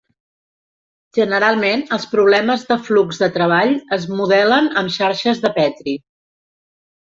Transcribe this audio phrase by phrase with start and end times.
[1.17, 5.97] Generalment els problemes de flux de treball es modelen amb xarxes de Petri.